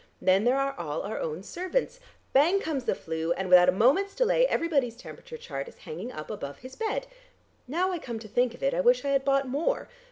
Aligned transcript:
Then 0.19 0.45
there 0.45 0.57
are 0.57 0.73
all 0.79 1.03
our 1.03 1.19
own 1.19 1.43
servants. 1.43 1.99
Bang 2.33 2.59
comes 2.59 2.85
the 2.85 2.95
'flu, 2.95 3.33
and 3.33 3.49
without 3.49 3.69
a 3.69 3.71
moment's 3.71 4.15
delay 4.15 4.47
everybody's 4.47 4.95
temperature 4.95 5.37
chart 5.37 5.67
is 5.67 5.77
hanging 5.85 6.11
up 6.11 6.31
above 6.31 6.57
his 6.57 6.75
bed. 6.75 7.05
Now 7.67 7.91
I 7.91 7.99
come 7.99 8.17
to 8.17 8.27
think 8.27 8.55
of 8.55 8.63
it, 8.63 8.73
I 8.73 8.81
wish 8.81 9.05
I 9.05 9.09
had 9.09 9.23
bought 9.23 9.47
more. 9.47 9.89